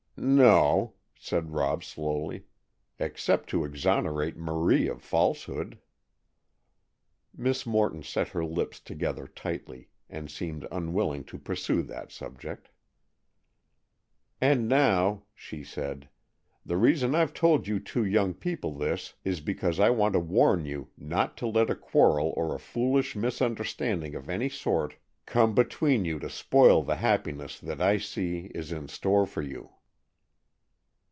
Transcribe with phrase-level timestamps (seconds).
[0.23, 2.43] "No," said Rob slowly,
[2.99, 5.79] "except to exonerate Marie of falsehood."
[7.35, 12.69] Miss Morton set her lips together tightly, and seemed unwilling to pursue that subject.
[14.39, 16.07] "And now," she said,
[16.63, 20.65] "the reason I've told you two young people this, is because I want to warn
[20.65, 26.05] you not to let a quarrel or a foolish misunderstanding of any sort come between
[26.05, 29.71] you to spoil the happiness that I see is in store for you."